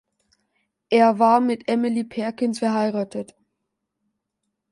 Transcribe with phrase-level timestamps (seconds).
[0.89, 3.35] Er war mit Emily Perkins verheiratet.